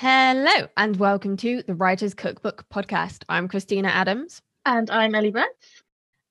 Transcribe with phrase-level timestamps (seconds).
[0.00, 3.24] Hello, and welcome to the Writer's Cookbook podcast.
[3.28, 4.40] I'm Christina Adams.
[4.64, 5.82] And I'm Ellie Betts.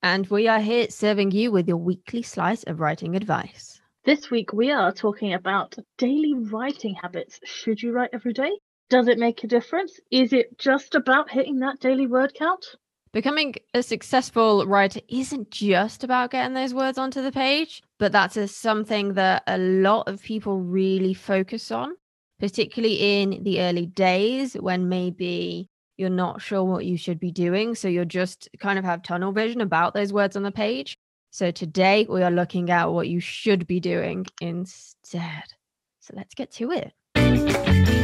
[0.02, 3.78] And we are here serving you with your weekly slice of writing advice.
[4.06, 7.40] This week, we are talking about daily writing habits.
[7.44, 8.52] Should you write every day?
[8.88, 10.00] Does it make a difference?
[10.10, 12.64] Is it just about hitting that daily word count?
[13.12, 18.38] Becoming a successful writer isn't just about getting those words onto the page, but that's
[18.38, 21.96] a, something that a lot of people really focus on
[22.38, 27.74] particularly in the early days when maybe you're not sure what you should be doing.
[27.74, 30.96] So you're just kind of have tunnel vision about those words on the page.
[31.30, 35.44] So today we are looking at what you should be doing instead.
[36.00, 37.97] So let's get to it.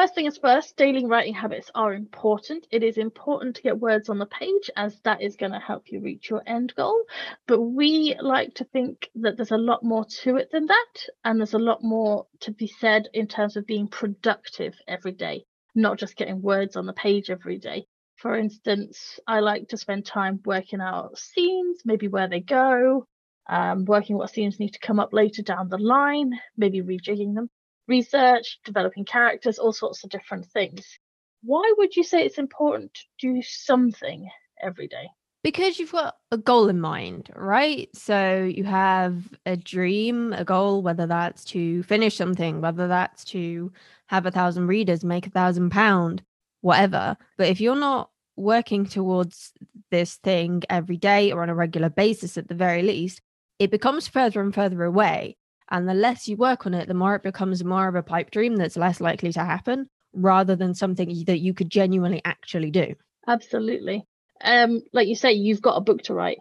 [0.00, 2.66] First thing is first, daily writing habits are important.
[2.70, 5.92] It is important to get words on the page as that is going to help
[5.92, 7.04] you reach your end goal.
[7.46, 11.04] But we like to think that there's a lot more to it than that.
[11.22, 15.44] And there's a lot more to be said in terms of being productive every day,
[15.74, 17.84] not just getting words on the page every day.
[18.16, 23.04] For instance, I like to spend time working out scenes, maybe where they go,
[23.50, 27.50] um, working what scenes need to come up later down the line, maybe rejigging them
[27.90, 30.98] research, developing characters, all sorts of different things.
[31.42, 34.30] Why would you say it's important to do something
[34.62, 35.08] every day?
[35.42, 37.88] Because you've got a goal in mind, right?
[37.94, 39.14] So you have
[39.46, 43.72] a dream, a goal, whether that's to finish something, whether that's to
[44.06, 46.22] have a thousand readers, make a thousand pound,
[46.60, 47.16] whatever.
[47.38, 49.52] But if you're not working towards
[49.90, 53.22] this thing every day or on a regular basis at the very least,
[53.58, 55.36] it becomes further and further away.
[55.70, 58.30] And the less you work on it, the more it becomes more of a pipe
[58.30, 62.94] dream that's less likely to happen rather than something that you could genuinely actually do.
[63.26, 64.06] Absolutely.
[64.42, 66.38] Um, like you say, you've got a book to write.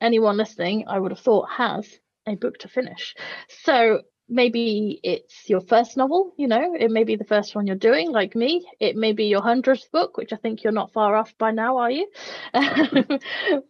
[0.00, 1.88] Anyone listening, I would have thought, has
[2.26, 3.14] a book to finish.
[3.64, 7.76] So maybe it's your first novel, you know, it may be the first one you're
[7.76, 8.66] doing, like me.
[8.78, 11.78] It may be your hundredth book, which I think you're not far off by now,
[11.78, 12.08] are you?
[12.52, 13.20] but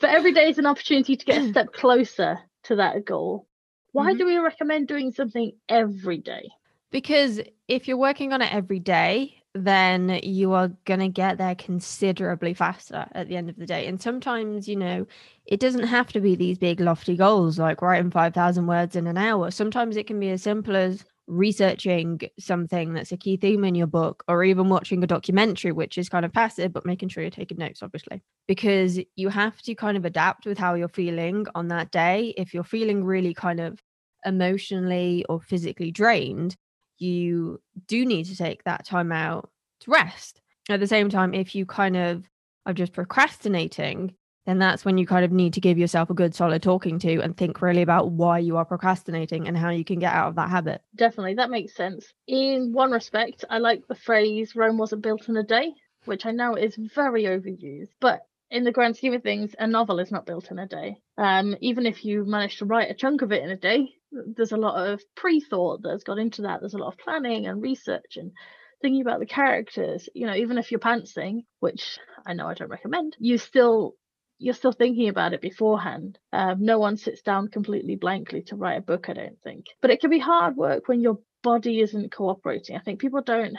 [0.03, 3.47] every day is an opportunity to get a step closer to that goal.
[3.93, 4.19] Why mm-hmm.
[4.19, 6.51] do we recommend doing something every day?
[6.91, 11.55] Because if you're working on it every day, then you are going to get there
[11.55, 13.87] considerably faster at the end of the day.
[13.87, 15.07] And sometimes, you know,
[15.47, 19.19] it doesn't have to be these big, lofty goals like writing 5,000 words in an
[19.19, 19.51] hour.
[19.51, 23.87] Sometimes it can be as simple as researching something that's a key theme in your
[23.87, 27.31] book or even watching a documentary which is kind of passive but making sure you're
[27.31, 28.23] taking notes obviously.
[28.47, 32.33] Because you have to kind of adapt with how you're feeling on that day.
[32.37, 33.79] If you're feeling really kind of
[34.25, 36.57] emotionally or physically drained
[36.99, 39.51] you do need to take that time out
[39.81, 40.41] to rest.
[40.69, 42.29] At the same time if you kind of
[42.67, 44.15] are just procrastinating
[44.49, 47.21] then that's when you kind of need to give yourself a good solid talking to
[47.21, 50.37] and think really about why you are procrastinating and how you can get out of
[50.37, 50.81] that habit.
[50.95, 52.15] Definitely, that makes sense.
[52.27, 55.75] In one respect, I like the phrase Rome wasn't built in a day,
[56.07, 59.99] which I know is very overused, but in the grand scheme of things, a novel
[59.99, 61.03] is not built in a day.
[61.19, 64.53] Um, even if you manage to write a chunk of it in a day, there's
[64.53, 66.61] a lot of pre-thought that's got into that.
[66.61, 68.33] There's a lot of planning and research and
[68.81, 70.09] thinking about the characters.
[70.15, 73.97] You know, even if you're pantsing, which I know I don't recommend, you still
[74.39, 76.19] you're still thinking about it beforehand.
[76.33, 79.67] Um, no one sits down completely blankly to write a book, I don't think.
[79.81, 82.77] But it can be hard work when your body isn't cooperating.
[82.77, 83.57] I think people don't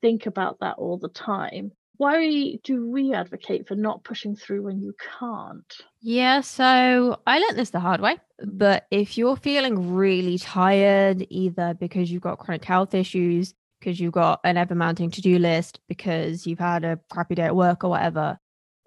[0.00, 1.72] think about that all the time.
[1.96, 5.72] Why do we advocate for not pushing through when you can't?
[6.00, 8.18] Yeah, so I learned this the hard way.
[8.44, 14.12] But if you're feeling really tired, either because you've got chronic health issues, because you've
[14.12, 17.84] got an ever mounting to do list, because you've had a crappy day at work
[17.84, 18.38] or whatever,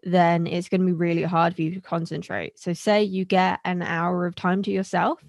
[0.03, 2.59] then it's going to be really hard for you to concentrate.
[2.59, 5.19] So, say you get an hour of time to yourself.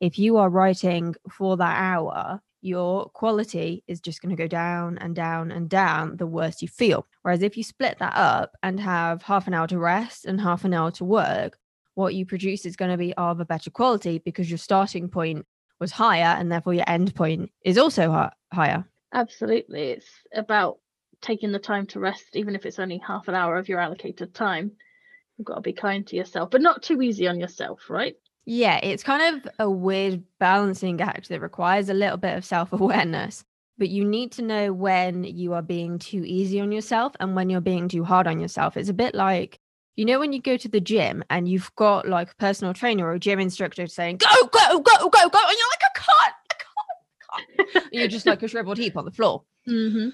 [0.00, 4.98] If you are writing for that hour, your quality is just going to go down
[4.98, 7.06] and down and down the worse you feel.
[7.22, 10.64] Whereas if you split that up and have half an hour to rest and half
[10.64, 11.58] an hour to work,
[11.94, 15.46] what you produce is going to be of a better quality because your starting point
[15.80, 18.84] was higher and therefore your end point is also higher.
[19.12, 19.90] Absolutely.
[19.90, 20.78] It's about
[21.20, 24.34] taking the time to rest, even if it's only half an hour of your allocated
[24.34, 24.72] time.
[25.36, 28.16] You've got to be kind to yourself, but not too easy on yourself, right?
[28.44, 32.72] Yeah, it's kind of a weird balancing act that requires a little bit of self
[32.72, 33.44] awareness.
[33.76, 37.48] But you need to know when you are being too easy on yourself and when
[37.48, 38.76] you're being too hard on yourself.
[38.76, 39.60] It's a bit like,
[39.94, 43.06] you know, when you go to the gym and you've got like a personal trainer
[43.06, 45.18] or a gym instructor saying, go, go, go, go, go.
[45.22, 47.88] And you're like, I can't, I can't, I can't.
[47.92, 49.44] you're just like a shriveled heap on the floor.
[49.68, 50.08] Mm-hmm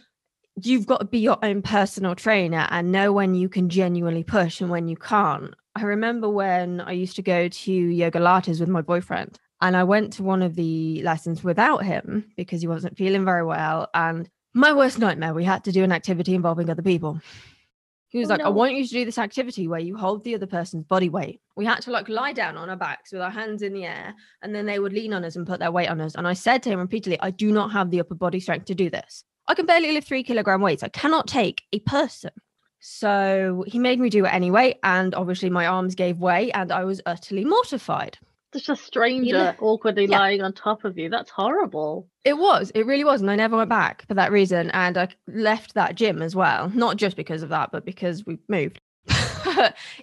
[0.63, 4.61] you've got to be your own personal trainer and know when you can genuinely push
[4.61, 5.55] and when you can't.
[5.75, 10.13] I remember when I used to go to Yogalates with my boyfriend, and I went
[10.15, 13.89] to one of the lessons without him because he wasn't feeling very well.
[13.95, 17.21] And my worst nightmare, we had to do an activity involving other people.
[18.09, 20.37] He was Oh, like, I want you to do this activity where you hold the
[20.37, 21.41] other person's body weight.
[21.57, 24.15] We had to like lie down on our backs with our hands in the air,
[24.43, 26.15] and then they would lean on us and put their weight on us.
[26.15, 28.75] And I said to him repeatedly, I do not have the upper body strength to
[28.77, 29.25] do this.
[29.47, 30.83] I can barely lift three kilogram weights.
[30.83, 32.31] I cannot take a person.
[32.81, 34.79] So he made me do it anyway.
[34.83, 38.19] And obviously, my arms gave way, and I was utterly mortified.
[38.53, 40.19] Just a stranger awkwardly Yeah.
[40.19, 41.09] lying on top of you.
[41.09, 42.09] That's horrible.
[42.25, 43.21] It was, it really was.
[43.21, 44.71] And I never went back for that reason.
[44.71, 48.39] And I left that gym as well, not just because of that, but because we
[48.49, 48.79] moved.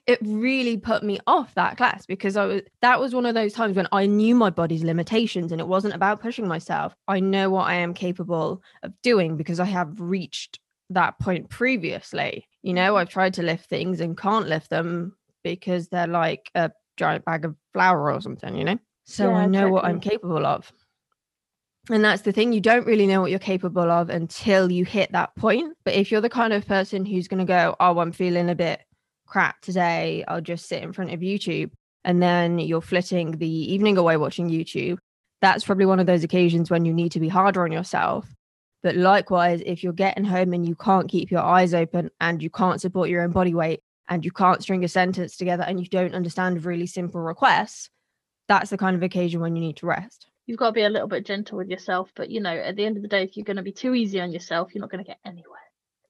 [0.07, 3.53] It really put me off that class because I was that was one of those
[3.53, 6.93] times when I knew my body's limitations and it wasn't about pushing myself.
[7.07, 10.59] I know what I am capable of doing because I have reached
[10.89, 12.47] that point previously.
[12.61, 12.97] You know, mm-hmm.
[12.97, 17.45] I've tried to lift things and can't lift them because they're like a giant bag
[17.45, 18.77] of flour or something, you know?
[19.05, 20.71] So Yeah, I know what I'm capable of.
[21.89, 25.11] And that's the thing, you don't really know what you're capable of until you hit
[25.13, 25.75] that point.
[25.83, 28.55] But if you're the kind of person who's going to go, Oh, I'm feeling a
[28.55, 28.81] bit
[29.31, 31.71] crap today, I'll just sit in front of YouTube.
[32.03, 34.97] And then you're flitting the evening away watching YouTube.
[35.41, 38.27] That's probably one of those occasions when you need to be harder on yourself.
[38.83, 42.49] But likewise, if you're getting home and you can't keep your eyes open and you
[42.49, 45.85] can't support your own body weight and you can't string a sentence together and you
[45.85, 47.89] don't understand really simple requests,
[48.47, 50.27] that's the kind of occasion when you need to rest.
[50.47, 52.11] You've got to be a little bit gentle with yourself.
[52.15, 53.93] But, you know, at the end of the day, if you're going to be too
[53.93, 55.59] easy on yourself, you're not going to get anywhere.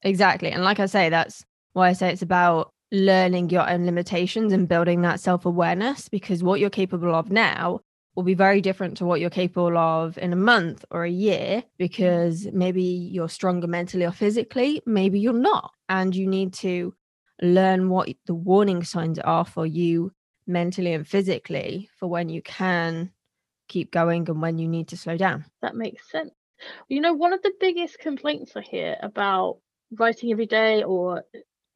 [0.01, 0.51] Exactly.
[0.51, 4.68] And like I say, that's why I say it's about learning your own limitations and
[4.68, 7.80] building that self awareness because what you're capable of now
[8.16, 11.64] will be very different to what you're capable of in a month or a year
[11.78, 15.72] because maybe you're stronger mentally or physically, maybe you're not.
[15.88, 16.94] And you need to
[17.42, 20.12] learn what the warning signs are for you
[20.46, 23.12] mentally and physically for when you can
[23.70, 25.46] keep going and when you need to slow down.
[25.62, 26.32] That makes sense.
[26.90, 29.60] You know, one of the biggest complaints I hear about
[29.98, 31.24] writing every day, or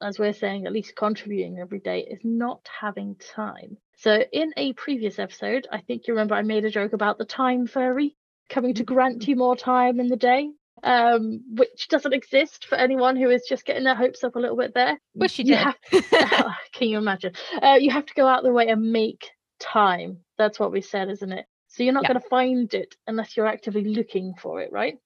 [0.01, 3.77] as we're saying, at least contributing every day, is not having time.
[3.97, 7.25] So, in a previous episode, I think you remember I made a joke about the
[7.25, 8.15] time fairy
[8.49, 10.49] coming to grant you more time in the day,
[10.83, 14.57] um, which doesn't exist for anyone who is just getting their hopes up a little
[14.57, 14.99] bit there.
[15.15, 15.67] Wish you You did.
[16.73, 17.33] can you imagine?
[17.61, 20.17] Uh, you have to go out the way and make time.
[20.37, 21.45] That's what we said, isn't it?
[21.69, 22.09] So you're not Yeah.
[22.09, 24.97] going to find it unless you're actively looking for it, right?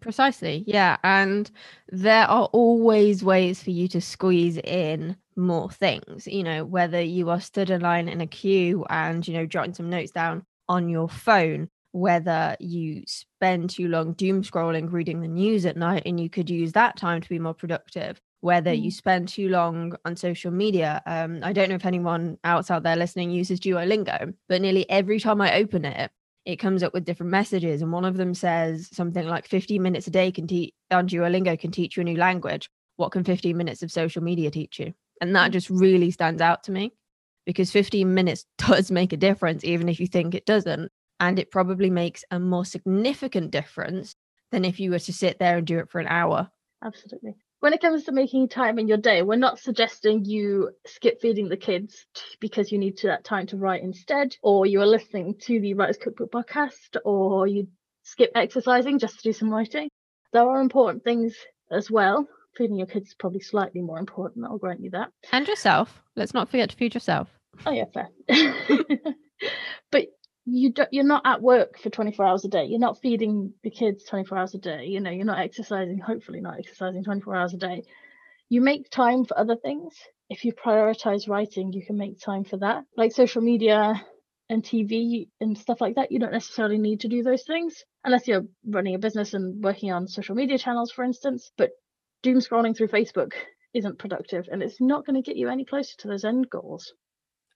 [0.00, 0.64] Precisely.
[0.66, 0.96] Yeah.
[1.04, 1.50] And
[1.88, 7.30] there are always ways for you to squeeze in more things, you know, whether you
[7.30, 10.88] are stood in line in a queue and, you know, jotting some notes down on
[10.88, 16.18] your phone, whether you spend too long doom scrolling, reading the news at night, and
[16.18, 18.20] you could use that time to be more productive.
[18.40, 21.02] Whether you spend too long on social media.
[21.06, 25.18] Um, I don't know if anyone else out there listening uses Duolingo, but nearly every
[25.18, 26.10] time I open it,
[26.46, 30.06] it comes up with different messages and one of them says something like 15 minutes
[30.06, 32.70] a day can teach on duolingo can teach you a new language.
[32.96, 34.94] What can 15 minutes of social media teach you?
[35.20, 36.92] And that just really stands out to me
[37.44, 41.50] because 15 minutes does make a difference even if you think it doesn't and it
[41.50, 44.14] probably makes a more significant difference
[44.52, 46.48] than if you were to sit there and do it for an hour.
[46.84, 47.34] Absolutely.
[47.60, 51.48] When it comes to making time in your day, we're not suggesting you skip feeding
[51.48, 52.06] the kids
[52.38, 55.74] because you need to, that time to write instead, or you are listening to the
[55.74, 57.68] Writers Cookbook podcast, or you
[58.02, 59.88] skip exercising just to do some writing.
[60.32, 61.34] There are important things
[61.70, 62.28] as well.
[62.56, 65.10] Feeding your kids is probably slightly more important, I'll grant you that.
[65.32, 67.28] and yourself let's not forget to feed yourself
[67.64, 68.08] Oh yeah, fair.
[70.46, 72.66] you don't, you're not at work for 24 hours a day.
[72.66, 74.84] You're not feeding the kids 24 hours a day.
[74.86, 75.98] You know, you're not exercising.
[75.98, 77.82] Hopefully, not exercising 24 hours a day.
[78.48, 79.94] You make time for other things.
[80.30, 82.84] If you prioritize writing, you can make time for that.
[82.96, 84.00] Like social media
[84.48, 86.12] and TV and stuff like that.
[86.12, 89.90] You don't necessarily need to do those things unless you're running a business and working
[89.90, 91.50] on social media channels, for instance.
[91.58, 91.70] But
[92.22, 93.32] doom scrolling through Facebook
[93.74, 96.92] isn't productive and it's not going to get you any closer to those end goals.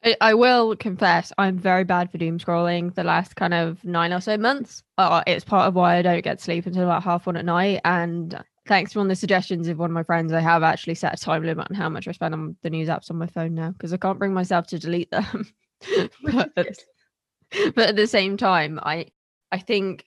[0.05, 4.13] I, I will confess I'm very bad for doom scrolling the last kind of nine
[4.13, 4.83] or so months.
[4.97, 7.81] Uh, it's part of why I don't get sleep until about half one at night.
[7.85, 10.95] And thanks to one of the suggestions of one of my friends, I have actually
[10.95, 13.27] set a time limit on how much I spend on the news apps on my
[13.27, 15.47] phone now because I can't bring myself to delete them.
[16.23, 19.07] But, but at the same time, I
[19.51, 20.05] I think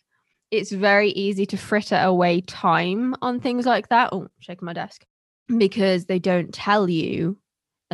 [0.52, 4.10] it's very easy to fritter away time on things like that.
[4.12, 5.04] Oh, shaking my desk
[5.58, 7.38] because they don't tell you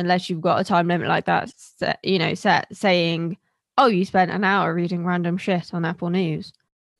[0.00, 1.52] unless you've got a time limit like that.
[2.02, 3.36] You know, set saying,
[3.78, 6.52] "Oh, you spent an hour reading random shit on Apple News."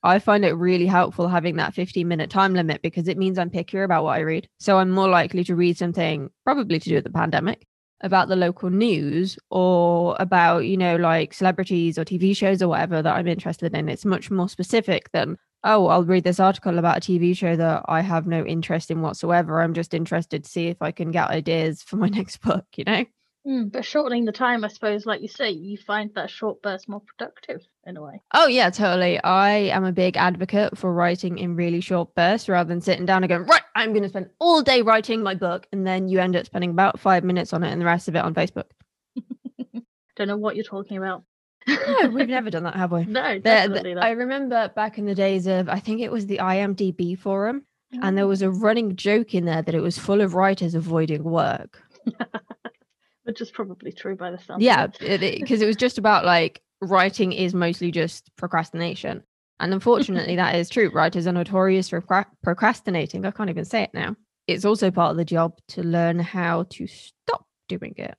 [0.02, 3.50] I find it really helpful having that 15 minute time limit because it means I'm
[3.50, 4.48] pickier about what I read.
[4.58, 7.66] So I'm more likely to read something, probably to do with the pandemic,
[8.00, 13.02] about the local news or about, you know, like celebrities or TV shows or whatever
[13.02, 13.90] that I'm interested in.
[13.90, 17.84] It's much more specific than, oh, I'll read this article about a TV show that
[17.86, 19.60] I have no interest in whatsoever.
[19.60, 22.84] I'm just interested to see if I can get ideas for my next book, you
[22.84, 23.04] know?
[23.46, 26.88] Mm, but shortening the time, I suppose, like you say, you find that short burst
[26.88, 28.20] more productive in a way.
[28.34, 29.18] Oh, yeah, totally.
[29.22, 33.22] I am a big advocate for writing in really short bursts rather than sitting down
[33.22, 35.66] and going, right, I'm going to spend all day writing my book.
[35.72, 38.16] And then you end up spending about five minutes on it and the rest of
[38.16, 38.70] it on Facebook.
[40.16, 41.24] Don't know what you're talking about.
[41.66, 43.04] No, we've never done that, have we?
[43.06, 44.04] No, definitely the- not.
[44.04, 47.64] I remember back in the days of, I think it was the IMDb forum,
[48.02, 48.62] and there was a mm.
[48.62, 51.82] running joke in there that it was full of writers avoiding work.
[53.24, 54.62] which is probably true by the sound.
[54.62, 59.22] Yeah, because it, was just about like writing is mostly just procrastination.
[59.60, 60.88] And unfortunately, that is true.
[60.88, 62.02] Writers are notorious for
[62.42, 63.26] procrastinating.
[63.26, 64.16] I can't even say it now.
[64.46, 68.16] It's also part of the job to learn how to stop doing it.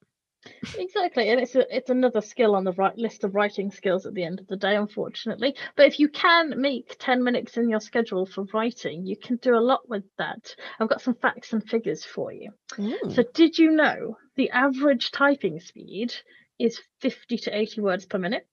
[0.75, 4.13] Exactly, and it's a, it's another skill on the right list of writing skills at
[4.13, 5.55] the end of the day, unfortunately.
[5.75, 9.55] But if you can make ten minutes in your schedule for writing, you can do
[9.55, 10.55] a lot with that.
[10.79, 12.51] I've got some facts and figures for you.
[12.73, 13.13] Mm.
[13.13, 16.13] So, did you know the average typing speed
[16.57, 18.47] is fifty to eighty words per minute?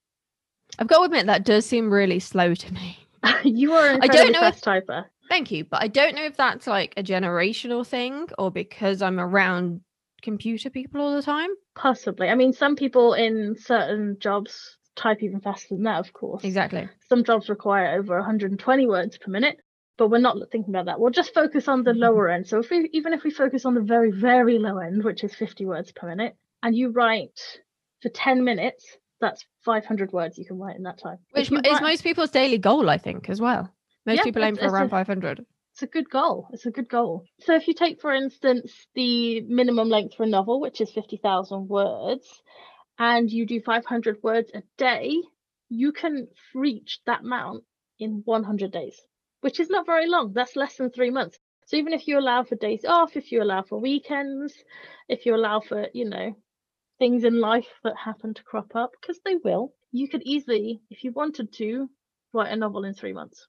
[0.77, 2.99] I've got to admit, that does seem really slow to me.
[3.43, 5.05] you are an I don't know if- fast typer.
[5.29, 5.63] Thank you.
[5.63, 9.81] But I don't know if that's like a generational thing or because I'm around
[10.21, 11.49] computer people all the time.
[11.79, 12.27] Possibly.
[12.27, 16.43] I mean, some people in certain jobs type even faster than that, of course.
[16.43, 16.89] Exactly.
[17.07, 19.57] Some jobs require over 120 words per minute,
[19.97, 20.99] but we're not thinking about that.
[20.99, 22.47] We'll just focus on the lower end.
[22.47, 25.33] So if we even if we focus on the very very low end, which is
[25.33, 27.39] 50 words per minute, and you write
[28.01, 28.85] for 10 minutes,
[29.21, 31.19] that's 500 words you can write in that time.
[31.31, 33.73] Which is write- most people's daily goal, I think, as well.
[34.05, 35.45] Most Yeah, people aim for around a- 500.
[35.79, 36.49] It's a good goal.
[36.51, 37.23] It's a good goal.
[37.39, 41.69] So if you take, for instance, the minimum length for a novel, which is 50,000
[41.69, 42.27] words,
[42.97, 45.15] and you do 500 words a day,
[45.69, 47.63] you can reach that amount
[47.97, 48.99] in 100 days,
[49.39, 50.33] which is not very long.
[50.33, 51.39] That's less than three months.
[51.67, 54.53] So even if you allow for days off, if you allow for weekends,
[55.07, 56.35] if you allow for, you know,
[56.97, 61.05] things in life that happen to crop up, because they will, you could easily, if
[61.05, 61.89] you wanted to,
[62.33, 63.47] write a novel in three months.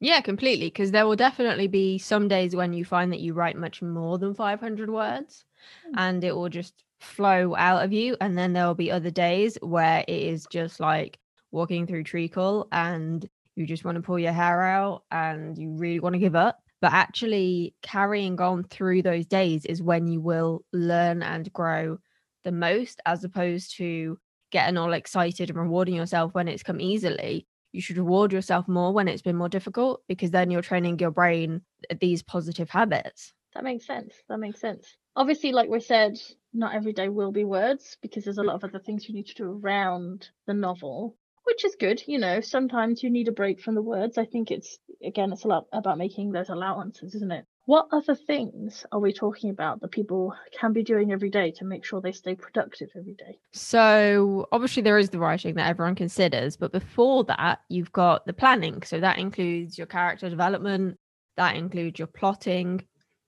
[0.00, 0.66] Yeah, completely.
[0.66, 4.18] Because there will definitely be some days when you find that you write much more
[4.18, 5.44] than 500 words
[5.86, 5.92] Mm.
[5.96, 8.16] and it will just flow out of you.
[8.20, 11.18] And then there will be other days where it is just like
[11.52, 16.00] walking through treacle and you just want to pull your hair out and you really
[16.00, 16.60] want to give up.
[16.80, 21.98] But actually, carrying on through those days is when you will learn and grow
[22.44, 24.18] the most, as opposed to
[24.50, 28.92] getting all excited and rewarding yourself when it's come easily you should reward yourself more
[28.92, 33.32] when it's been more difficult because then you're training your brain uh, these positive habits.
[33.54, 34.14] That makes sense.
[34.28, 34.96] That makes sense.
[35.16, 36.18] Obviously, like we said,
[36.52, 39.26] not every day will be words because there's a lot of other things you need
[39.26, 42.02] to do around the novel, which is good.
[42.06, 44.18] You know, sometimes you need a break from the words.
[44.18, 47.44] I think it's, again, it's a lot about making those allowances, isn't it?
[47.70, 51.64] What other things are we talking about that people can be doing every day to
[51.64, 53.38] make sure they stay productive every day?
[53.52, 58.32] So, obviously, there is the writing that everyone considers, but before that, you've got the
[58.32, 58.82] planning.
[58.82, 60.98] So, that includes your character development,
[61.36, 62.84] that includes your plotting,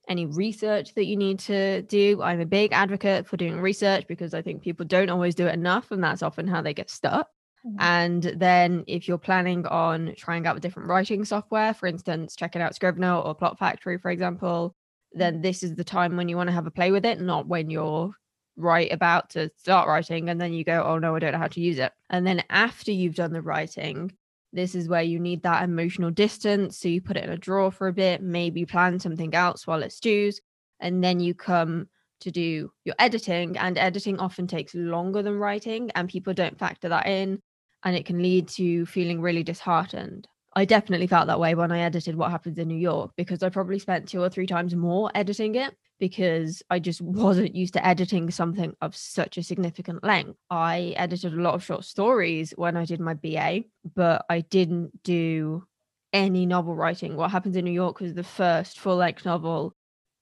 [0.09, 2.21] any research that you need to do.
[2.21, 5.55] I'm a big advocate for doing research because I think people don't always do it
[5.55, 7.29] enough, and that's often how they get stuck.
[7.65, 7.79] Mhm.
[7.79, 12.75] And then if you're planning on trying out different writing software, for instance, checking out
[12.75, 14.75] Scrivener or Plot Factory, for example,
[15.13, 17.47] then this is the time when you want to have a play with it, not
[17.47, 18.13] when you're
[18.57, 21.49] right about to start writing and then you go, oh no, I don't know how
[21.49, 21.93] to use it.
[22.11, 24.13] And then after you've done the writing,
[24.53, 26.79] this is where you need that emotional distance.
[26.79, 29.83] So you put it in a drawer for a bit, maybe plan something else while
[29.83, 30.41] it stews,
[30.81, 31.89] and then you come
[32.21, 33.57] to do your editing.
[33.57, 37.41] And editing often takes longer than writing, and people don't factor that in
[37.85, 40.29] and it can lead to feeling really disheartened.
[40.55, 43.49] I definitely felt that way when I edited What Happens in New York because I
[43.49, 47.87] probably spent two or three times more editing it because I just wasn't used to
[47.87, 50.39] editing something of such a significant length.
[50.51, 55.03] I edited a lot of short stories when I did my BA, but I didn't
[55.03, 55.65] do
[56.13, 57.17] any novel writing.
[57.17, 59.75] What Happens in New York was the first full length novel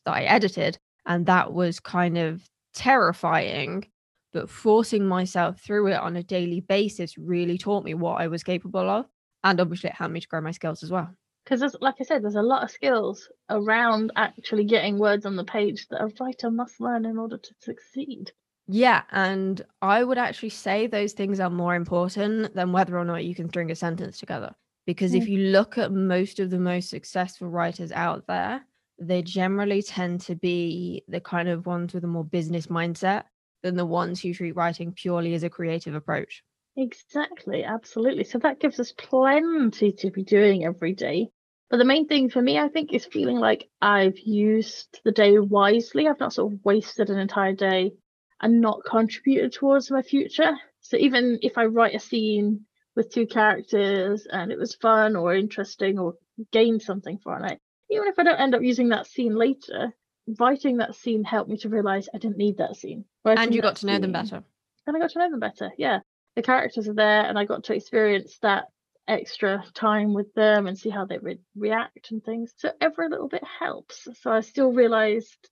[0.05, 3.87] that I edited, and that was kind of terrifying
[4.33, 8.43] but forcing myself through it on a daily basis really taught me what I was
[8.43, 9.07] capable of.
[9.43, 11.11] And obviously, it helped me to grow my skills as well.
[11.45, 15.45] Because, like I said, there's a lot of skills around actually getting words on the
[15.45, 18.31] page that a writer must learn in order to succeed.
[18.69, 19.03] Yeah.
[19.11, 23.35] And I would actually say those things are more important than whether or not you
[23.35, 24.55] can string a sentence together.
[24.87, 25.33] Because if hmm.
[25.33, 28.65] you look at most of the most successful writers out there,
[28.99, 33.25] they generally tend to be the kind of ones with a more business mindset
[33.63, 36.43] than the ones who treat writing purely as a creative approach.
[36.77, 38.25] Exactly, absolutely.
[38.25, 41.31] So that gives us plenty to be doing every day.
[41.69, 45.39] But the main thing for me, I think, is feeling like I've used the day
[45.39, 46.09] wisely.
[46.09, 47.93] I've not sort of wasted an entire day
[48.41, 50.57] and not contributed towards my future.
[50.81, 55.35] So even if I write a scene with two characters and it was fun or
[55.35, 56.15] interesting or
[56.51, 59.93] gained something from it, even if I don't end up using that scene later,
[60.39, 63.05] writing that scene helped me to realize I didn't need that scene.
[63.25, 64.43] Writing and you got to know them better.
[64.87, 65.71] And I got to know them better.
[65.77, 66.01] Yeah.
[66.37, 68.67] The characters are there and I got to experience that
[69.09, 72.53] extra time with them and see how they re- react and things.
[72.57, 74.07] So every little bit helps.
[74.23, 75.49] So I still realized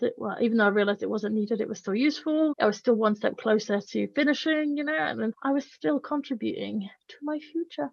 [0.00, 2.54] that, well, even though I realized it wasn't needed, it was still useful.
[2.60, 6.88] I was still one step closer to finishing, you know, and I was still contributing
[7.08, 7.90] to my future.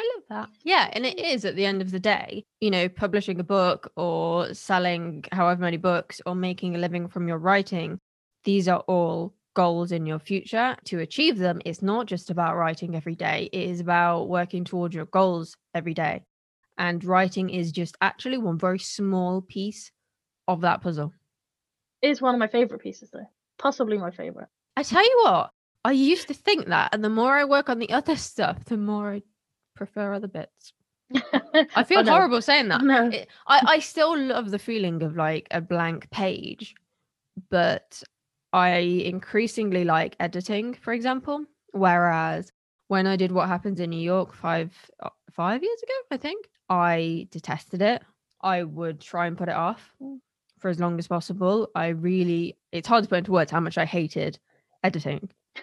[0.00, 0.48] I love that.
[0.64, 0.88] Yeah.
[0.94, 4.54] And it is at the end of the day, you know, publishing a book or
[4.54, 7.98] selling however many books or making a living from your writing.
[8.44, 10.74] These are all goals in your future.
[10.84, 14.94] To achieve them, it's not just about writing every day, it is about working towards
[14.94, 16.22] your goals every day.
[16.78, 19.92] And writing is just actually one very small piece
[20.48, 21.12] of that puzzle.
[22.00, 23.28] It's one of my favorite pieces, though.
[23.58, 24.48] Possibly my favorite.
[24.78, 25.50] I tell you what,
[25.84, 26.94] I used to think that.
[26.94, 29.22] And the more I work on the other stuff, the more I
[29.80, 30.74] prefer other bits.
[31.74, 32.12] I feel oh, no.
[32.12, 32.82] horrible saying that.
[32.82, 33.08] No.
[33.08, 36.74] It, I, I still love the feeling of like a blank page,
[37.48, 38.02] but
[38.52, 38.76] I
[39.12, 41.46] increasingly like editing, for example.
[41.72, 42.52] Whereas
[42.88, 44.70] when I did what happens in New York five
[45.02, 48.02] uh, five years ago, I think I detested it.
[48.42, 50.18] I would try and put it off mm.
[50.58, 51.70] for as long as possible.
[51.74, 54.38] I really, it's hard to put into words how much I hated
[54.84, 55.30] editing.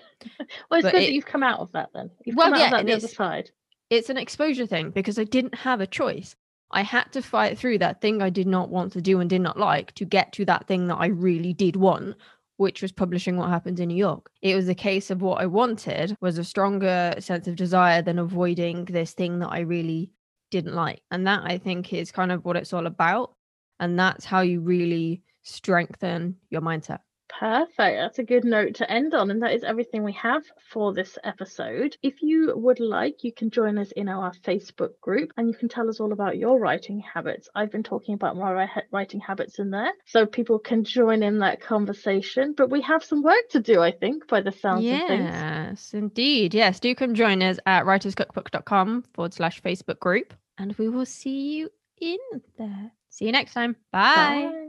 [0.71, 2.09] well, it's but good it, that you've come out of that then.
[2.25, 3.51] You've well, come out yeah, of that the other side.
[3.89, 6.36] It's an exposure thing because I didn't have a choice.
[6.72, 9.41] I had to fight through that thing I did not want to do and did
[9.41, 12.17] not like to get to that thing that I really did want,
[12.58, 14.29] which was publishing what happened in New York.
[14.41, 18.19] It was a case of what I wanted was a stronger sense of desire than
[18.19, 20.12] avoiding this thing that I really
[20.52, 21.02] didn't like.
[21.10, 23.34] And that I think is kind of what it's all about.
[23.80, 27.00] And that's how you really strengthen your mindset.
[27.30, 27.78] Perfect.
[27.78, 29.32] That's a good note to end on.
[29.32, 31.98] And that is everything we have for this episode.
[32.02, 35.70] If you would like, you can join us in our Facebook group and you can
[35.70, 37.50] tell us all about your writing habits.
[37.54, 41.62] I've been talking about my writing habits in there so people can join in that
[41.62, 42.54] conversation.
[42.56, 45.26] But we have some work to do, I think, by the sounds yes, of things.
[45.26, 46.54] Yes, indeed.
[46.54, 51.58] Yes, do come join us at writerscookbook.com forward slash Facebook group and we will see
[51.58, 52.18] you in
[52.58, 52.92] there.
[53.10, 53.76] See you next time.
[53.92, 54.50] Bye.
[54.52, 54.66] Bye.